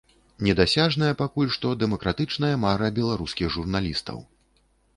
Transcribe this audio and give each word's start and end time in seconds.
Недасяжная 0.45 1.09
пакуль 1.19 1.51
што 1.57 1.73
дэмакратычная 1.83 2.51
мара 2.65 2.87
беларускіх 2.99 3.53
журналістаў. 3.57 4.17